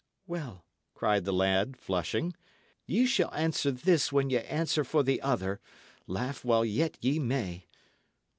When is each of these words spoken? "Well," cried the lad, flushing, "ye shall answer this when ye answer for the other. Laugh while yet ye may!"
"Well," 0.25 0.65
cried 0.95 1.25
the 1.25 1.31
lad, 1.31 1.77
flushing, 1.77 2.33
"ye 2.87 3.05
shall 3.05 3.31
answer 3.35 3.69
this 3.69 4.11
when 4.11 4.31
ye 4.31 4.39
answer 4.39 4.83
for 4.83 5.03
the 5.03 5.21
other. 5.21 5.59
Laugh 6.07 6.43
while 6.43 6.65
yet 6.65 6.97
ye 7.01 7.19
may!" 7.19 7.67